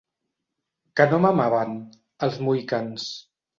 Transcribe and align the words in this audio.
Que 1.01 1.07
no 1.11 1.19
mamaven, 1.27 1.77
els 2.29 2.43
mohicans? 2.49 3.09